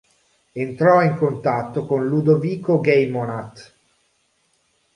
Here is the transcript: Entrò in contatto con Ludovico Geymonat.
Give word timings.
Entrò 0.53 1.03
in 1.03 1.15
contatto 1.15 1.85
con 1.85 2.07
Ludovico 2.07 2.81
Geymonat. 2.81 3.75